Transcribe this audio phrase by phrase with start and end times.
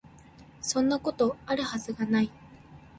[0.63, 2.31] そんなこと、有る筈が無い